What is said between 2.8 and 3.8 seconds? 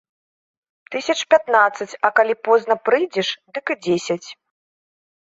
прыйдзеш, дык і